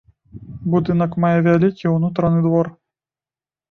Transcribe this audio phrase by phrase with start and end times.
[0.75, 2.77] Будынак мае вялікі ўнутраны двор.